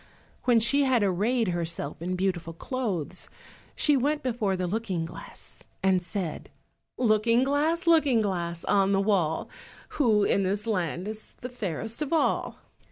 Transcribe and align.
When 0.45 0.59
she 0.59 0.85
had 0.85 1.03
arrayed 1.03 1.49
herself 1.49 2.01
in 2.01 2.15
beautiful 2.15 2.53
clothes 2.53 3.29
she 3.75 3.95
went 3.95 4.23
before 4.23 4.57
the 4.57 4.65
Looking 4.65 5.05
glass, 5.05 5.61
and 5.83 6.01
said— 6.01 6.49
"Looking 6.97 7.43
glass, 7.43 7.85
Looking 7.85 8.19
glass, 8.19 8.63
on 8.65 8.93
the 8.93 8.99
wall, 8.99 9.47
Who 9.99 10.23
in 10.23 10.41
this 10.41 10.65
land 10.65 11.07
is 11.07 11.33
the 11.35 11.49
fairest 11.49 12.01
of 12.01 12.11
all?" 12.11 12.55